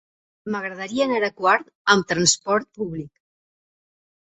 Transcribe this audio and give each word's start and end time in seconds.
M'agradaria 0.55 1.07
anar 1.07 1.21
a 1.29 1.29
Quart 1.43 1.71
amb 1.97 2.11
trasport 2.15 2.69
públic. 2.83 3.11